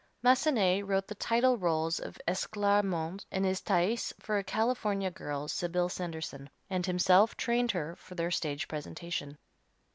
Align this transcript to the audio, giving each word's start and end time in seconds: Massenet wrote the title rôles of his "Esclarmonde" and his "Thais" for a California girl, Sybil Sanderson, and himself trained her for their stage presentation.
Massenet 0.23 0.83
wrote 0.87 1.07
the 1.07 1.13
title 1.13 1.59
rôles 1.59 1.99
of 1.99 2.15
his 2.27 2.35
"Esclarmonde" 2.47 3.23
and 3.31 3.45
his 3.45 3.61
"Thais" 3.61 4.11
for 4.19 4.39
a 4.39 4.43
California 4.43 5.11
girl, 5.11 5.47
Sybil 5.47 5.89
Sanderson, 5.89 6.49
and 6.71 6.83
himself 6.83 7.37
trained 7.37 7.69
her 7.69 7.95
for 7.97 8.15
their 8.15 8.31
stage 8.31 8.67
presentation. 8.67 9.37